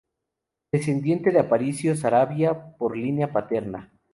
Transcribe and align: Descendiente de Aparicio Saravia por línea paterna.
Descendiente 0.71 1.29
de 1.31 1.37
Aparicio 1.39 1.95
Saravia 1.95 2.73
por 2.75 2.97
línea 2.97 3.31
paterna. 3.31 3.93